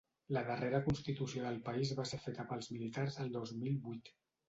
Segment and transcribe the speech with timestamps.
[0.37, 4.15] La darrera constitució del país va ser feta pels militars el dos mil vuit.